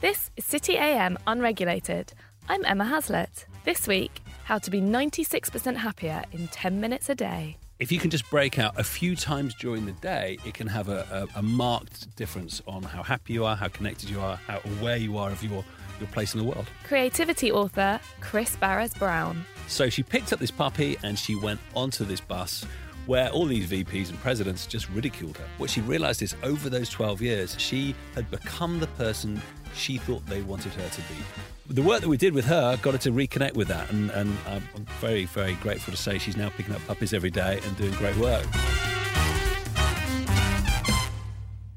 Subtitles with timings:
[0.00, 2.12] This is City AM Unregulated.
[2.48, 3.46] I'm Emma Haslett.
[3.64, 7.56] This week, how to be 96% happier in 10 minutes a day.
[7.80, 10.88] If you can just break out a few times during the day, it can have
[10.88, 14.60] a, a, a marked difference on how happy you are, how connected you are, how
[14.78, 15.64] aware you are of your,
[15.98, 16.66] your place in the world.
[16.84, 19.44] Creativity author Chris Barez-Brown.
[19.66, 22.64] So she picked up this puppy and she went onto this bus
[23.08, 25.46] where all these VPs and presidents just ridiculed her.
[25.56, 29.40] What she realized is over those 12 years, she had become the person
[29.74, 31.74] she thought they wanted her to be.
[31.74, 34.36] The work that we did with her got her to reconnect with that, and, and
[34.46, 34.62] I'm
[35.00, 38.16] very, very grateful to say she's now picking up puppies every day and doing great
[38.16, 38.46] work.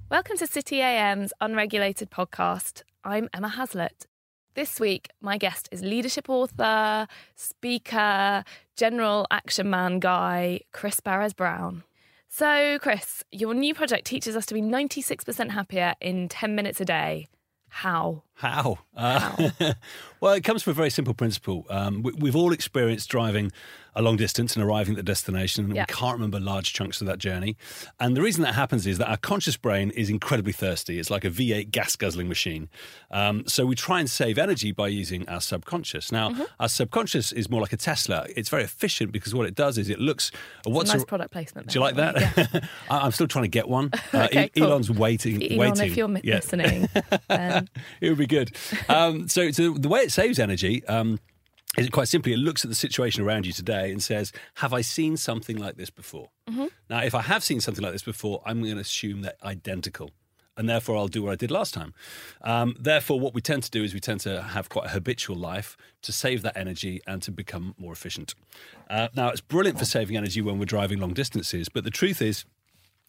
[0.09, 2.83] Welcome to City AM's Unregulated podcast.
[3.03, 4.07] I'm Emma Haslett.
[4.53, 8.43] This week, my guest is leadership author, speaker,
[8.75, 11.83] general action man guy, Chris Barez-Brown.
[12.27, 16.85] So, Chris, your new project teaches us to be 96% happier in 10 minutes a
[16.85, 17.27] day.
[17.71, 18.23] How?
[18.35, 18.79] How?
[18.95, 19.51] Uh,
[20.19, 21.65] well, it comes from a very simple principle.
[21.69, 23.51] Um, we, have all experienced driving
[23.95, 25.85] a long distance and arriving at the destination, and yeah.
[25.87, 27.57] we can't remember large chunks of that journey.
[27.99, 30.97] And the reason that happens is that our conscious brain is incredibly thirsty.
[30.97, 32.69] It's like a V8 gas guzzling machine.
[33.11, 36.11] Um, so we try and save energy by using our subconscious.
[36.11, 36.43] Now, mm-hmm.
[36.59, 38.27] our subconscious is more like a Tesla.
[38.35, 40.31] It's very efficient because what it does is it looks
[40.65, 41.67] at what's nice a, product placement.
[41.67, 42.51] Do you like that?
[42.53, 42.61] Yeah.
[42.89, 43.91] I'm still trying to get one.
[44.13, 44.65] Uh, okay, cool.
[44.65, 45.41] Elon's waiting.
[45.41, 45.87] Elon, waiting.
[45.87, 46.35] if you're yeah.
[46.35, 46.89] listening,
[47.29, 47.67] um...
[48.01, 48.55] it would be good.
[48.89, 50.85] Um, so, so, the way it saves energy.
[50.85, 51.19] Um,
[51.77, 54.81] is quite simply, it looks at the situation around you today and says, Have I
[54.81, 56.29] seen something like this before?
[56.49, 56.65] Mm-hmm.
[56.89, 60.11] Now, if I have seen something like this before, I'm going to assume they're identical.
[60.57, 61.93] And therefore, I'll do what I did last time.
[62.41, 65.37] Um, therefore, what we tend to do is we tend to have quite a habitual
[65.37, 68.35] life to save that energy and to become more efficient.
[68.89, 72.21] Uh, now, it's brilliant for saving energy when we're driving long distances, but the truth
[72.21, 72.43] is,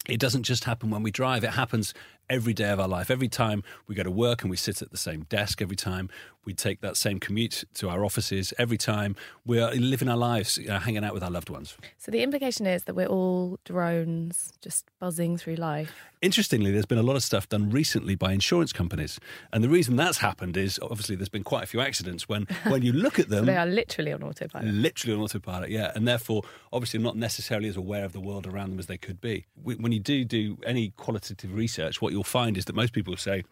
[0.07, 1.93] it doesn't just happen when we drive, it happens
[2.29, 3.11] every day of our life.
[3.11, 6.09] Every time we go to work and we sit at the same desk, every time
[6.45, 10.79] we take that same commute to our offices, every time we're living our lives, uh,
[10.79, 11.77] hanging out with our loved ones.
[11.97, 15.93] So the implication is that we're all drones just buzzing through life.
[16.21, 19.19] Interestingly, there's been a lot of stuff done recently by insurance companies.
[19.51, 22.81] And the reason that's happened is obviously there's been quite a few accidents when, when
[22.81, 23.45] you look at them.
[23.45, 24.67] so they are literally on autopilot.
[24.67, 25.91] Literally on autopilot, yeah.
[25.95, 29.19] And therefore, obviously, not necessarily as aware of the world around them as they could
[29.19, 29.45] be.
[29.61, 33.43] When you do do any qualitative research, what you'll find is that most people say,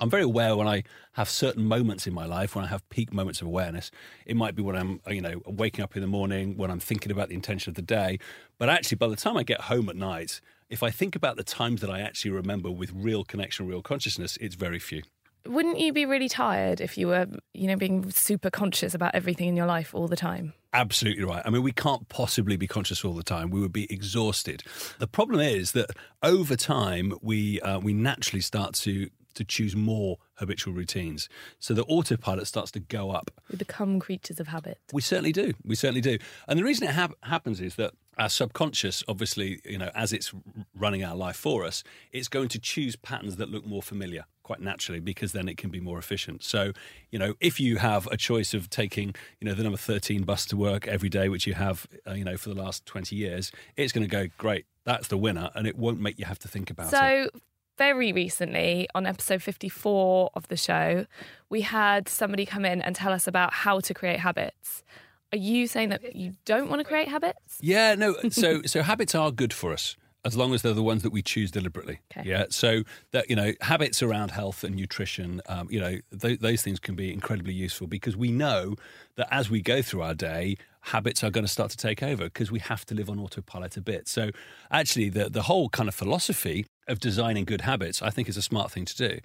[0.00, 3.12] I'm very aware when I have certain moments in my life, when I have peak
[3.12, 3.90] moments of awareness.
[4.26, 7.10] It might be when I'm, you know, waking up in the morning, when I'm thinking
[7.10, 8.20] about the intention of the day.
[8.58, 11.42] But actually, by the time I get home at night, if I think about the
[11.42, 15.02] times that I actually remember with real connection, real consciousness, it's very few.
[15.46, 19.48] Wouldn't you be really tired if you were, you know, being super conscious about everything
[19.48, 20.52] in your life all the time?
[20.74, 21.42] Absolutely right.
[21.46, 23.50] I mean, we can't possibly be conscious all the time.
[23.50, 24.62] We would be exhausted.
[24.98, 25.90] The problem is that
[26.22, 29.08] over time, we uh, we naturally start to
[29.38, 31.28] to choose more habitual routines.
[31.58, 33.30] So the autopilot starts to go up.
[33.50, 34.78] We become creatures of habit.
[34.92, 35.54] We certainly do.
[35.64, 36.18] We certainly do.
[36.46, 40.32] And the reason it ha- happens is that our subconscious, obviously, you know, as it's
[40.74, 44.60] running our life for us, it's going to choose patterns that look more familiar quite
[44.60, 46.42] naturally because then it can be more efficient.
[46.42, 46.72] So,
[47.10, 50.46] you know, if you have a choice of taking, you know, the number 13 bus
[50.46, 53.52] to work every day, which you have, uh, you know, for the last 20 years,
[53.76, 55.50] it's going to go, great, that's the winner.
[55.54, 57.30] And it won't make you have to think about so, it.
[57.34, 57.40] So,
[57.78, 61.06] very recently on episode 54 of the show,
[61.48, 64.82] we had somebody come in and tell us about how to create habits.
[65.32, 67.58] Are you saying that you don't want to create habits?
[67.60, 68.16] Yeah, no.
[68.30, 71.22] So, so habits are good for us as long as they're the ones that we
[71.22, 72.00] choose deliberately.
[72.10, 72.28] Okay.
[72.28, 72.46] Yeah.
[72.50, 76.80] So that you know, habits around health and nutrition, um, you know, th- those things
[76.80, 78.74] can be incredibly useful because we know
[79.16, 82.24] that as we go through our day, habits are going to start to take over
[82.24, 84.08] because we have to live on autopilot a bit.
[84.08, 84.30] So
[84.70, 88.42] actually, the the whole kind of philosophy of designing good habits, I think, is a
[88.42, 89.20] smart thing to do.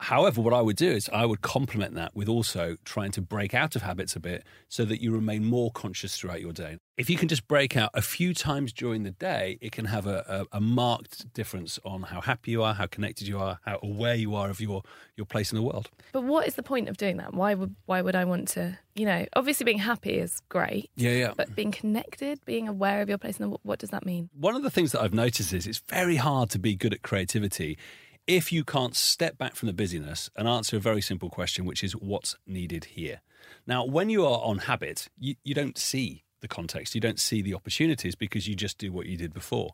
[0.00, 3.54] However, what I would do is I would complement that with also trying to break
[3.54, 6.78] out of habits a bit so that you remain more conscious throughout your day.
[6.96, 10.06] If you can just break out a few times during the day, it can have
[10.06, 13.78] a, a, a marked difference on how happy you are, how connected you are, how
[13.82, 14.82] aware you are of your,
[15.16, 15.90] your place in the world.
[16.12, 17.34] But what is the point of doing that?
[17.34, 18.78] Why would why would I want to?
[18.94, 20.90] You know, obviously being happy is great.
[20.94, 21.32] Yeah, yeah.
[21.36, 24.30] But being connected, being aware of your place in the what does that mean?
[24.38, 27.02] One of the things that I've noticed is it's very hard to be good at
[27.02, 27.76] creativity
[28.26, 31.84] if you can't step back from the busyness and answer a very simple question, which
[31.84, 33.20] is what's needed here.
[33.66, 37.42] Now, when you are on habit, you, you don't see the context, you don't see
[37.42, 39.72] the opportunities because you just do what you did before.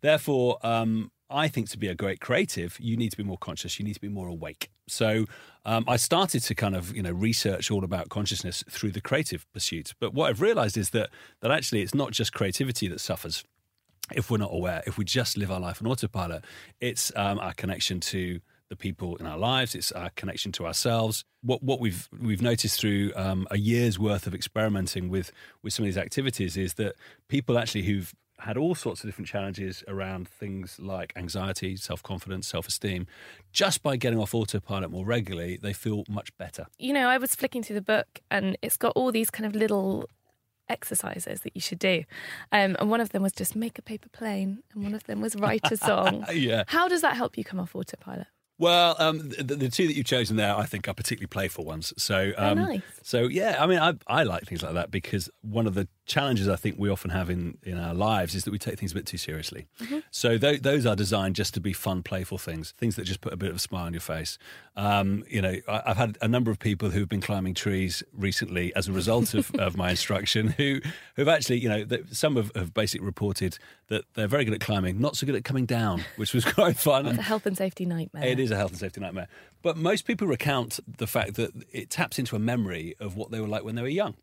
[0.00, 3.78] Therefore, um, I think to be a great creative, you need to be more conscious.
[3.78, 4.70] You need to be more awake.
[4.86, 5.26] So
[5.64, 9.44] um, I started to kind of you know research all about consciousness through the creative
[9.52, 9.92] pursuit.
[9.98, 11.10] But what I've realised is that
[11.40, 13.44] that actually it's not just creativity that suffers
[14.14, 16.44] if we're not aware, if we just live our life on autopilot,
[16.80, 19.74] it's um, our connection to the people in our lives.
[19.74, 21.24] It's our connection to ourselves.
[21.42, 25.32] What what we've we've noticed through um, a year's worth of experimenting with
[25.62, 26.96] with some of these activities is that
[27.28, 32.46] people actually who've had all sorts of different challenges around things like anxiety, self confidence,
[32.46, 33.06] self esteem.
[33.52, 36.66] Just by getting off autopilot more regularly, they feel much better.
[36.78, 39.54] You know, I was flicking through the book and it's got all these kind of
[39.54, 40.08] little
[40.68, 42.04] exercises that you should do.
[42.52, 45.20] Um, and one of them was just make a paper plane, and one of them
[45.20, 46.24] was write a song.
[46.32, 46.64] yeah.
[46.66, 48.26] How does that help you come off autopilot?
[48.58, 51.92] Well, um, the, the, two that you've chosen there, I think, are particularly playful ones.
[51.98, 52.80] So, um, nice.
[53.02, 56.48] so yeah, I mean, I, I like things like that because one of the challenges
[56.48, 58.94] I think we often have in, in our lives is that we take things a
[58.94, 59.66] bit too seriously.
[59.80, 59.98] Mm-hmm.
[60.10, 63.32] So th- those are designed just to be fun, playful things, things that just put
[63.32, 64.38] a bit of a smile on your face.
[64.76, 68.74] Um, you know, I, have had a number of people who've been climbing trees recently
[68.76, 70.80] as a result of, of my instruction who
[71.16, 73.58] who've actually, you know, some have, have basically reported
[73.88, 76.76] that they're very good at climbing, not so good at coming down, which was quite
[76.76, 77.06] fun.
[77.06, 78.24] It's a health and safety nightmare.
[78.24, 79.28] It is a health and safety nightmare.
[79.62, 83.40] But most people recount the fact that it taps into a memory of what they
[83.40, 84.14] were like when they were young.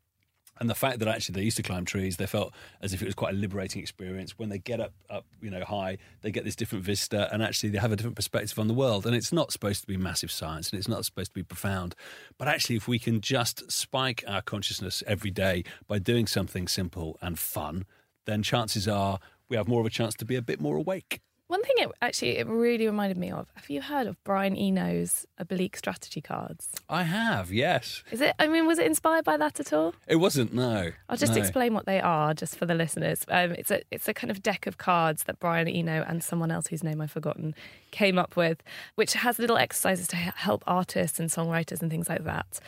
[0.63, 3.05] And the fact that actually they used to climb trees, they felt as if it
[3.05, 4.39] was quite a liberating experience.
[4.39, 7.67] When they get up, up, you know, high, they get this different vista, and actually
[7.67, 9.05] they have a different perspective on the world.
[9.05, 11.95] And it's not supposed to be massive science, and it's not supposed to be profound.
[12.37, 17.17] But actually, if we can just spike our consciousness every day by doing something simple
[17.21, 17.83] and fun,
[18.25, 19.19] then chances are
[19.49, 21.19] we have more of a chance to be a bit more awake.
[21.53, 23.45] One thing it actually it really reminded me of.
[23.53, 26.69] Have you heard of Brian Eno's oblique strategy cards?
[26.89, 28.03] I have, yes.
[28.09, 28.33] Is it?
[28.39, 29.93] I mean, was it inspired by that at all?
[30.07, 30.51] It wasn't.
[30.51, 30.89] No.
[31.09, 31.37] I'll just no.
[31.37, 33.23] explain what they are, just for the listeners.
[33.27, 36.49] Um, it's a it's a kind of deck of cards that Brian Eno and someone
[36.49, 37.53] else whose name I've forgotten
[37.91, 38.63] came up with,
[38.95, 42.59] which has little exercises to help artists and songwriters and things like that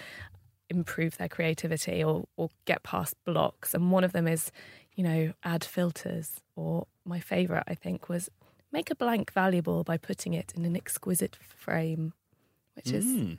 [0.70, 3.74] improve their creativity or or get past blocks.
[3.74, 4.52] And one of them is,
[4.94, 6.40] you know, add filters.
[6.56, 8.30] Or my favourite, I think, was
[8.76, 12.14] make a blank valuable by putting it in an exquisite frame,
[12.76, 13.38] which is mm.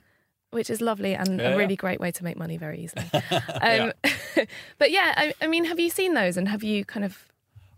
[0.49, 3.05] which is lovely and yeah, a really great way to make money very easily.
[3.61, 3.93] um,
[4.79, 7.27] but yeah, I, I, mean, have you seen those and have you kind of?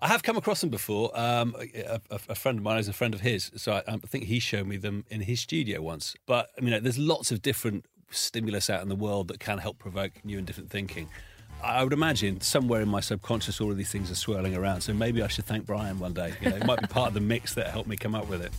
[0.01, 1.11] I have come across them before.
[1.13, 4.23] Um, a, a, friend of mine is a friend of his, so I, I, think
[4.25, 6.15] he showed me them in his studio once.
[6.25, 9.77] But I mean, there's lots of different stimulus out in the world that can help
[9.77, 11.09] provoke new and different thinking.
[11.61, 14.81] I would imagine somewhere in my subconscious all of these things are swirling around.
[14.81, 16.33] So maybe I should thank Brian one day.
[16.41, 18.41] You know, it might be part of the mix that helped me come up with
[18.41, 18.53] it.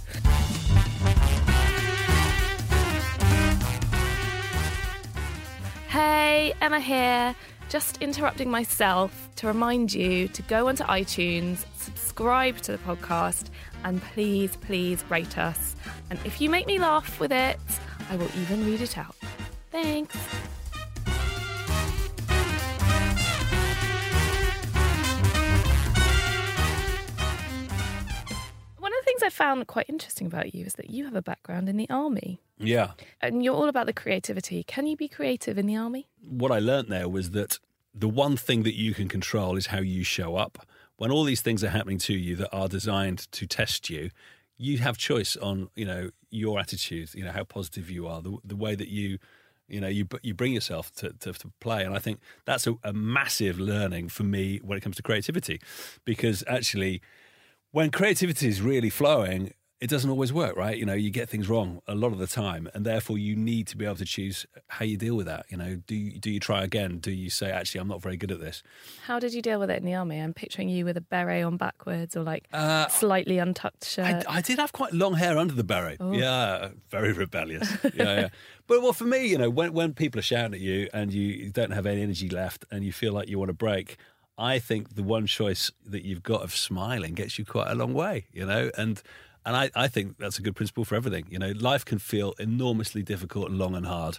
[5.89, 7.35] Hey, Emma here.
[7.71, 13.47] Just interrupting myself to remind you to go onto iTunes, subscribe to the podcast,
[13.85, 15.77] and please, please rate us.
[16.11, 17.59] And if you make me laugh with it,
[18.11, 19.15] I will even read it out.
[19.71, 20.17] Thanks.
[29.21, 31.89] Things I found quite interesting about you is that you have a background in the
[31.91, 32.41] army.
[32.59, 32.93] Yeah.
[33.21, 34.63] And you're all about the creativity.
[34.63, 36.09] Can you be creative in the army?
[36.23, 37.59] What I learned there was that
[37.95, 40.67] the one thing that you can control is how you show up.
[40.97, 44.11] When all these things are happening to you that are designed to test you,
[44.59, 48.37] you have choice on, you know, your attitude, you know, how positive you are, the,
[48.45, 49.19] the way that you
[49.67, 52.75] you know you you bring yourself to, to, to play and i think that's a,
[52.83, 55.61] a, massive learning for me when it comes to creativity
[56.05, 57.01] because actually
[57.73, 60.77] when creativity is really flowing, it doesn't always work, right?
[60.77, 63.67] You know, you get things wrong a lot of the time, and therefore you need
[63.69, 65.47] to be able to choose how you deal with that.
[65.49, 66.99] You know, do you, do you try again?
[66.99, 68.63] Do you say, actually, I'm not very good at this?
[69.07, 70.19] How did you deal with it in the army?
[70.19, 74.27] I'm picturing you with a beret on backwards or like uh, slightly untucked shirt.
[74.29, 75.97] I, I, did have quite long hair under the beret.
[75.99, 76.13] Oh.
[76.13, 77.71] Yeah, very rebellious.
[77.85, 78.29] yeah, yeah.
[78.67, 81.51] But well, for me, you know, when when people are shouting at you and you
[81.51, 83.97] don't have any energy left and you feel like you want to break,
[84.41, 87.93] I think the one choice that you've got of smiling gets you quite a long
[87.93, 89.01] way, you know, and
[89.45, 91.27] and I, I think that's a good principle for everything.
[91.31, 94.19] You know, life can feel enormously difficult and long and hard,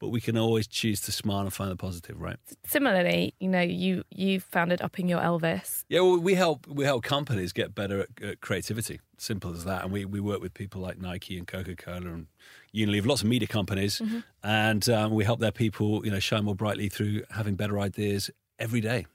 [0.00, 2.36] but we can always choose to smile and find the positive, right?
[2.66, 5.84] Similarly, you know, you you founded Upping Your Elvis.
[5.88, 8.98] Yeah, well, we help we help companies get better at, at creativity.
[9.18, 9.84] Simple as that.
[9.84, 12.26] And we, we work with people like Nike and Coca Cola and
[12.74, 14.20] Unilever, lots of media companies, mm-hmm.
[14.42, 18.30] and um, we help their people, you know, shine more brightly through having better ideas
[18.58, 19.06] every day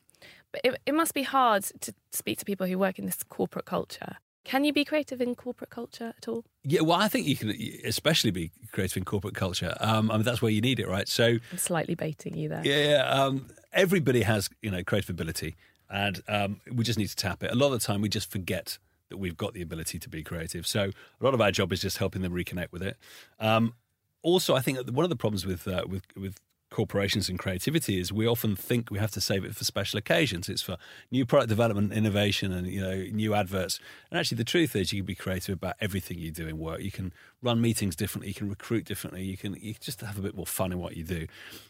[0.63, 4.17] it, it must be hard to speak to people who work in this corporate culture.
[4.45, 6.45] Can you be creative in corporate culture at all?
[6.63, 7.49] Yeah, well, I think you can
[7.83, 9.75] especially be creative in corporate culture.
[9.79, 11.07] Um, I mean, that's where you need it, right?
[11.09, 12.61] So, I'm slightly baiting you there.
[12.63, 15.55] Yeah, um, everybody has you know creative ability,
[15.89, 17.51] and um, we just need to tap it.
[17.51, 18.77] A lot of the time, we just forget
[19.09, 20.67] that we've got the ability to be creative.
[20.67, 22.97] So, a lot of our job is just helping them reconnect with it.
[23.39, 23.73] Um,
[24.21, 26.39] also, I think one of the problems with uh, with with
[26.75, 30.49] corporations and creativity is we often think we have to save it for special occasions.
[30.49, 30.75] It's for
[31.09, 33.79] new product development, innovation, and you know new adverts.
[34.11, 36.81] And actually, the truth is, you can be creative about everything you do in work.
[36.81, 38.27] You can run meetings differently.
[38.27, 39.23] You can recruit differently.
[39.23, 41.27] You can you just have a bit more fun in what you do.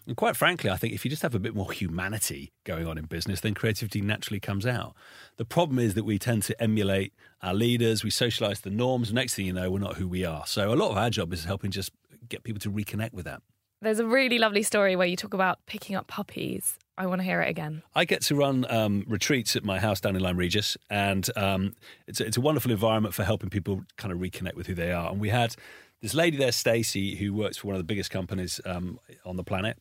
[0.07, 2.97] And quite frankly, I think if you just have a bit more humanity going on
[2.97, 4.95] in business, then creativity naturally comes out.
[5.37, 8.03] The problem is that we tend to emulate our leaders.
[8.03, 9.13] We socialize the norms.
[9.13, 10.47] Next thing you know, we're not who we are.
[10.47, 11.91] So a lot of our job is helping just
[12.27, 13.43] get people to reconnect with that.
[13.85, 16.79] There's a really lovely story where you talk about picking up puppies.
[16.97, 17.83] I want to hear it again.
[17.93, 21.75] I get to run um, retreats at my house down in Lyme Regis, and um,
[22.07, 24.91] it's, a, it's a wonderful environment for helping people kind of reconnect with who they
[24.91, 25.11] are.
[25.11, 25.55] And we had
[26.01, 29.43] this lady there, Stacey, who works for one of the biggest companies um, on the
[29.43, 29.77] planet.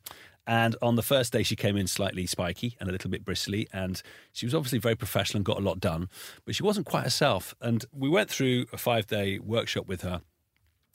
[0.47, 3.69] And on the first day, she came in slightly spiky and a little bit bristly.
[3.73, 4.03] And
[4.35, 6.11] she was obviously very professional and got a lot done,
[6.45, 7.55] but she wasn't quite herself.
[7.59, 10.21] And we went through a five day workshop with her.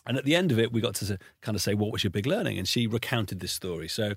[0.06, 2.12] And at the end of it, we got to kind of say, What was your
[2.12, 2.58] big learning?
[2.58, 3.88] And she recounted this story.
[3.88, 4.14] So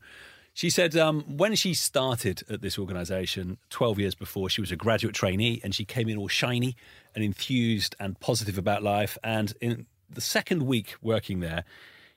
[0.55, 4.77] she said um, when she started at this organization 12 years before, she was a
[4.77, 6.77] graduate trainee and she came in all shiny
[7.15, 9.17] and enthused and positive about life.
[9.25, 11.65] And in the second week working there,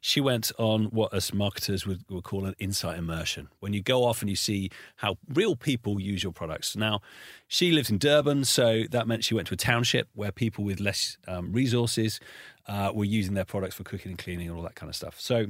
[0.06, 4.06] she went on what us marketers would, would, call an insight immersion when you go
[4.06, 6.76] off and you see how real people use your products.
[6.76, 7.02] Now,
[7.48, 10.80] she lives in Durban, so that meant she went to a township where people with
[10.80, 12.20] less um, resources
[12.68, 15.20] uh, were using their products for cooking and cleaning and all that kind of stuff.
[15.20, 15.48] So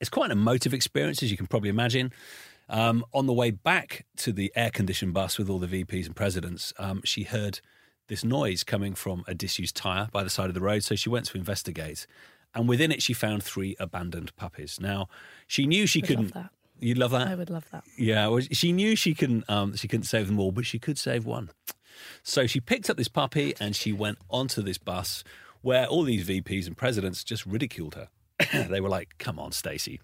[0.00, 2.10] it's quite an emotive experience, as you can probably imagine.
[2.70, 6.16] Um, on the way back to the air conditioned bus with all the VPs and
[6.16, 7.60] presidents, um, she heard
[8.06, 10.84] this noise coming from a disused tyre by the side of the road.
[10.84, 12.06] So she went to investigate
[12.54, 14.78] and within it she found three abandoned puppies.
[14.80, 15.08] Now
[15.46, 16.34] she knew she couldn't.
[16.34, 16.50] Love
[16.80, 17.28] You'd love that.
[17.28, 17.84] I would love that.
[17.96, 19.48] Yeah, well, she knew she couldn't.
[19.50, 21.50] Um, she couldn't save them all, but she could save one.
[22.22, 25.24] So she picked up this puppy and she went onto this bus
[25.62, 28.08] where all these VPs and presidents just ridiculed her.
[28.68, 30.00] they were like, "Come on, Stacey,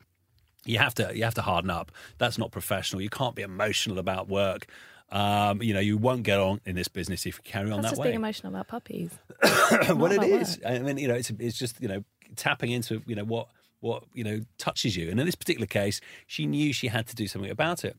[0.65, 1.93] you have to you have to harden up.
[2.19, 3.01] That's not professional.
[3.03, 4.67] You can't be emotional about work.
[5.13, 7.83] Um, you know, you won't get on in this business if you carry on That's
[7.83, 8.07] that just way.
[8.09, 9.11] being emotional about puppies.
[9.91, 10.59] well, it is.
[10.59, 10.67] work.
[10.67, 12.05] I mean, you know, it's it's just you know
[12.37, 13.49] tapping into you know what
[13.81, 17.15] what you know touches you, and in this particular case, she knew she had to
[17.15, 17.97] do something about it.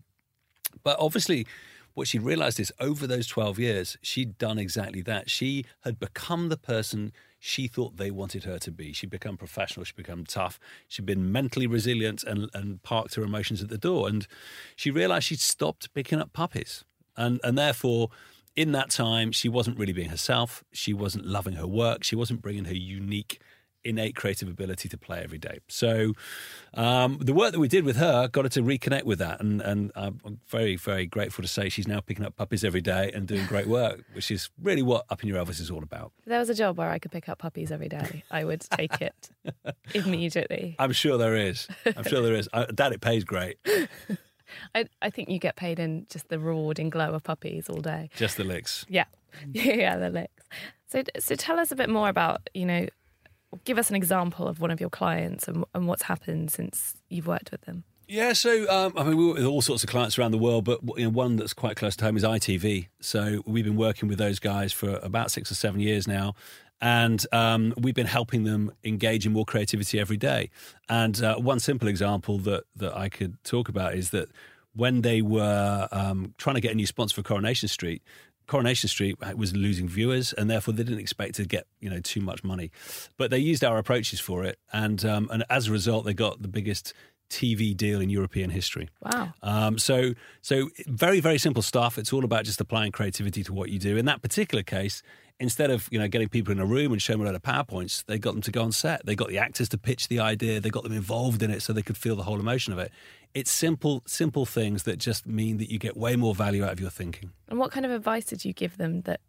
[0.84, 1.46] But obviously,
[1.96, 5.30] what she realized is over those 12 years, she'd done exactly that.
[5.30, 8.92] She had become the person she thought they wanted her to be.
[8.92, 13.64] She'd become professional, she'd become tough, she'd been mentally resilient and, and parked her emotions
[13.64, 14.08] at the door.
[14.10, 14.28] And
[14.76, 16.84] she realized she'd stopped picking up puppies.
[17.16, 18.10] And, and therefore,
[18.56, 20.64] in that time, she wasn't really being herself.
[20.74, 22.04] She wasn't loving her work.
[22.04, 23.40] She wasn't bringing her unique
[23.86, 25.60] innate creative ability to play every day.
[25.68, 26.14] So
[26.74, 29.62] um, the work that we did with her got her to reconnect with that, and
[29.62, 33.28] and I'm very very grateful to say she's now picking up puppies every day and
[33.28, 36.12] doing great work, which is really what Upping Your Elvis is all about.
[36.20, 38.62] If there was a job where I could pick up puppies every day, I would
[38.62, 39.30] take it
[39.94, 40.76] immediately.
[40.80, 41.68] I'm sure there is.
[41.96, 42.50] I'm sure there is.
[42.54, 43.58] I doubt it pays great.
[44.76, 48.10] I, I think you get paid in just the rewarding glow of puppies all day.
[48.16, 48.86] Just the licks.
[48.90, 49.06] Yeah,
[49.54, 50.44] yeah, the licks.
[50.88, 52.88] So, so tell us a bit more about you know,
[53.64, 57.28] give us an example of one of your clients and, and what's happened since you've
[57.28, 57.84] worked with them.
[58.08, 60.64] Yeah, so um, I mean, we work with all sorts of clients around the world,
[60.66, 62.88] but you know, one that's quite close to home is ITV.
[63.00, 66.36] So we've been working with those guys for about six or seven years now,
[66.80, 70.52] and um, we've been helping them engage in more creativity every day.
[70.88, 74.30] And uh, one simple example that that I could talk about is that
[74.76, 78.04] when they were um, trying to get a new sponsor for Coronation Street,
[78.48, 82.22] Coronation Street was losing viewers, and therefore they didn't expect to get you know too
[82.22, 82.72] much money,
[83.18, 86.42] but they used our approaches for it, and um, and as a result, they got
[86.42, 86.94] the biggest
[87.30, 88.90] TV deal in European history.
[89.02, 89.34] Wow.
[89.42, 91.98] Um, so, so very, very simple stuff.
[91.98, 93.98] It's all about just applying creativity to what you do.
[93.98, 95.02] In that particular case,
[95.40, 97.42] instead of you know getting people in a room and showing them a lot of
[97.42, 99.06] powerpoints, they got them to go on set.
[99.06, 100.60] They got the actors to pitch the idea.
[100.60, 102.92] They got them involved in it so they could feel the whole emotion of it.
[103.36, 106.80] It's simple, simple things that just mean that you get way more value out of
[106.80, 107.32] your thinking.
[107.50, 109.20] And what kind of advice did you give them that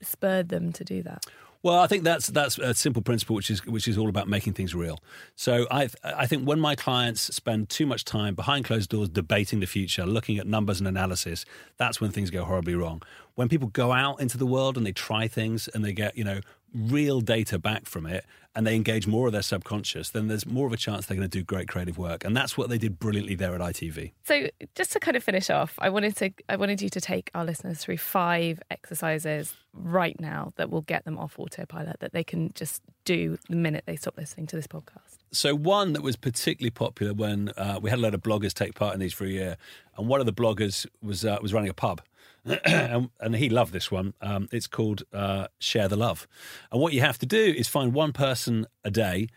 [0.00, 1.24] spurred them to do that?
[1.62, 4.52] Well, I think that's that's a simple principle, which is which is all about making
[4.52, 5.00] things real.
[5.34, 9.60] So I I think when my clients spend too much time behind closed doors debating
[9.60, 11.44] the future, looking at numbers and analysis,
[11.76, 13.02] that's when things go horribly wrong.
[13.34, 16.24] When people go out into the world and they try things and they get you
[16.24, 16.40] know
[16.76, 18.24] real data back from it
[18.56, 21.28] and they engage more of their subconscious, then there's more of a chance they're going
[21.28, 22.24] to do great creative work.
[22.24, 24.12] And that's what they did brilliantly there at ITV.
[24.24, 27.30] So just to kind of finish off, I wanted to I wanted you to take
[27.34, 32.24] our listeners through five exercises right now that will get them off autopilot that they
[32.24, 35.18] can just do the minute they stop listening to this podcast.
[35.32, 38.74] So one that was particularly popular when uh, we had a lot of bloggers take
[38.74, 39.56] part in these for a year,
[39.98, 42.00] and one of the bloggers was uh, was running a pub.
[42.46, 44.14] And, and he loved this one.
[44.20, 46.26] Um, it's called uh, Share the Love.
[46.70, 49.28] And what you have to do is find one person a day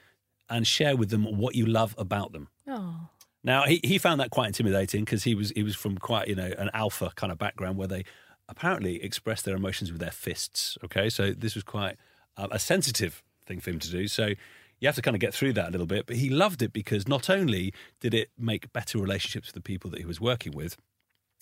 [0.50, 2.48] and share with them what you love about them.
[2.68, 3.10] Oh.
[3.44, 6.36] Now he, he found that quite intimidating because he was he was from quite you
[6.36, 8.04] know an alpha kind of background where they
[8.50, 10.78] apparently express their emotions with their fists.
[10.84, 11.96] Okay, so this was quite
[12.36, 14.08] um, a sensitive thing for him to do.
[14.08, 14.34] So
[14.80, 16.06] you have to kind of get through that a little bit.
[16.06, 19.90] But he loved it because not only did it make better relationships with the people
[19.92, 20.78] that he was working with,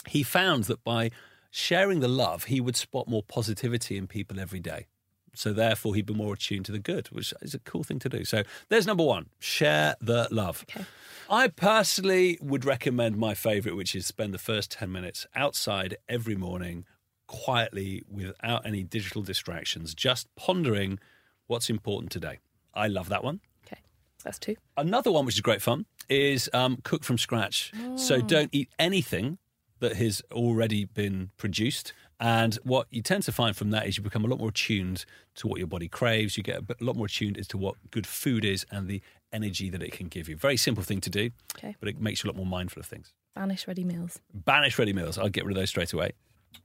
[0.07, 1.11] he found that by
[1.51, 4.87] sharing the love, he would spot more positivity in people every day.
[5.33, 8.09] So therefore, he'd be more attuned to the good, which is a cool thing to
[8.09, 8.25] do.
[8.25, 10.65] So there's number one: share the love.
[10.69, 10.85] Okay.
[11.29, 16.35] I personally would recommend my favourite, which is spend the first ten minutes outside every
[16.35, 16.85] morning,
[17.27, 20.97] quietly, without any digital distractions, just pondering
[21.45, 22.39] what's important today.
[22.73, 23.41] I love that one.
[23.67, 23.81] Okay,
[24.23, 24.55] that's two.
[24.75, 27.71] Another one, which is great fun, is um, cook from scratch.
[27.95, 29.37] So don't eat anything
[29.79, 31.93] that has already been produced.
[32.19, 35.05] And what you tend to find from that is you become a lot more attuned
[35.35, 36.35] to what your body craves.
[36.35, 39.69] You get a lot more attuned as to what good food is and the energy
[39.69, 40.35] that it can give you.
[40.35, 41.75] Very simple thing to do, Okay.
[41.79, 43.13] but it makes you a lot more mindful of things.
[43.35, 44.19] Banish ready meals.
[44.33, 45.17] Banish ready meals.
[45.19, 46.11] I'll get rid of those straight away.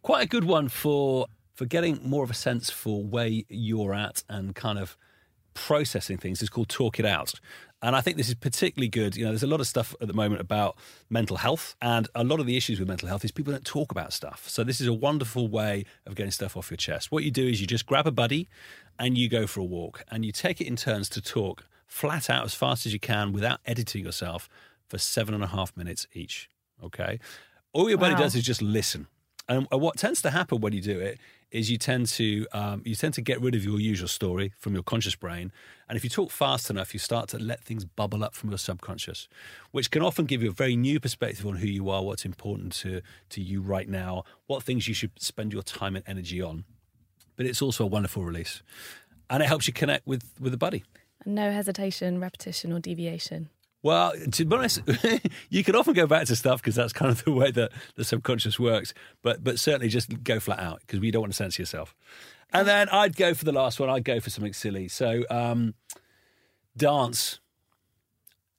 [0.02, 4.22] Quite a good one for for getting more of a sense for where you're at
[4.30, 4.96] and kind of
[5.54, 7.34] processing things is called talk it out.
[7.84, 9.16] And I think this is particularly good.
[9.16, 10.76] You know, there's a lot of stuff at the moment about
[11.10, 13.90] mental health, and a lot of the issues with mental health is people don't talk
[13.90, 14.48] about stuff.
[14.48, 17.10] So this is a wonderful way of getting stuff off your chest.
[17.10, 18.48] What you do is you just grab a buddy
[19.00, 22.30] and you go for a walk, and you take it in turns to talk flat
[22.30, 24.48] out as fast as you can without editing yourself
[24.88, 26.48] for seven and a half minutes each.
[26.84, 27.18] Okay.
[27.72, 28.20] All your buddy Wow.
[28.20, 29.08] does is just listen.
[29.48, 31.18] And what tends to happen when you do it
[31.52, 34.72] is you tend to um, you tend to get rid of your usual story from
[34.72, 35.52] your conscious brain,
[35.88, 38.58] and if you talk fast enough, you start to let things bubble up from your
[38.58, 39.28] subconscious,
[39.70, 42.72] which can often give you a very new perspective on who you are, what's important
[42.72, 46.64] to to you right now, what things you should spend your time and energy on.
[47.36, 48.62] But it's also a wonderful release,
[49.28, 50.84] and it helps you connect with with a buddy.
[51.24, 53.50] No hesitation, repetition, or deviation.
[53.82, 54.80] Well, to be honest,
[55.50, 58.04] you can often go back to stuff because that's kind of the way that the
[58.04, 58.94] subconscious works.
[59.22, 61.94] But but certainly just go flat out because we don't want to censor yourself.
[62.52, 63.88] And then I'd go for the last one.
[63.90, 64.86] I'd go for something silly.
[64.88, 65.74] So um,
[66.76, 67.40] dance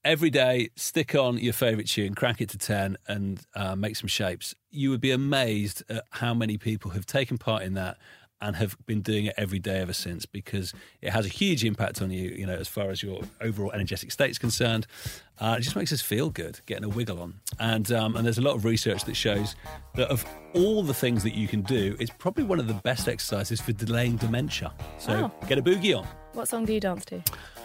[0.04, 0.70] every day.
[0.76, 4.54] Stick on your favourite tune, crank it to ten, and uh, make some shapes.
[4.72, 7.98] You would be amazed at how many people have taken part in that
[8.44, 12.02] and have been doing it every day ever since because it has a huge impact
[12.02, 14.86] on you, you know, as far as your overall energetic state is concerned.
[15.40, 17.36] Uh, it just makes us feel good, getting a wiggle on.
[17.58, 19.56] And, um, and there's a lot of research that shows
[19.96, 23.08] that of all the things that you can do, it's probably one of the best
[23.08, 24.74] exercises for delaying dementia.
[25.00, 25.32] So Wow.
[25.48, 26.06] get a boogie on.
[26.34, 27.24] What song do you dance to?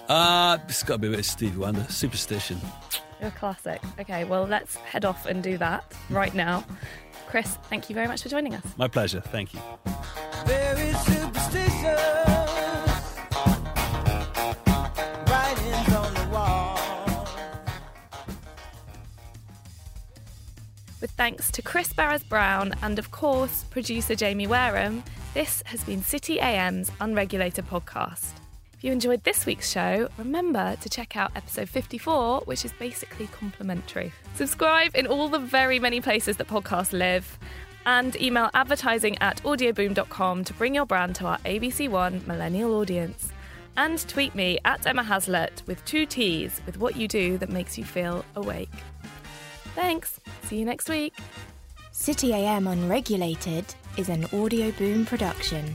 [0.09, 2.61] Uh, it's got to be a bit of Stevie Wonder, Superstition.
[3.21, 3.83] You're a classic.
[3.99, 6.65] Okay, well, let's head off and do that right now.
[7.27, 8.65] Chris, thank you very much for joining us.
[8.79, 9.21] My pleasure.
[9.21, 9.61] Thank you.
[21.01, 26.41] With thanks to Chris Barez-Brown and, of course, producer Jamie Wareham, this has been City
[26.41, 28.33] AM's Unregulated podcast.
[28.73, 33.29] If you enjoyed this week's show, remember to check out episode 54, which is basically
[33.29, 34.13] complimentary.
[34.35, 37.39] Subscribe in all the very many places that podcasts live,
[37.89, 43.33] and email advertising at audioboom.com to bring your brand to our ABC One millennial audience.
[43.79, 47.79] And tweet me at Emma Haslett with two T's with what you do that makes
[47.79, 48.69] you feel awake.
[49.75, 50.21] Thanks.
[50.43, 51.15] See you next week.
[51.91, 53.65] City AM Unregulated
[53.97, 55.75] is an Audioboom production.